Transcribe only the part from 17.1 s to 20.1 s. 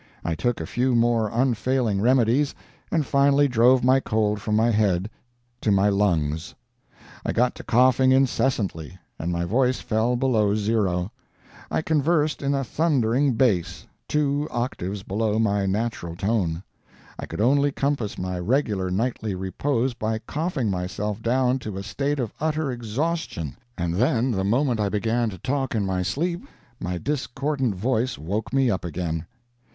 I could only compass my regular nightly repose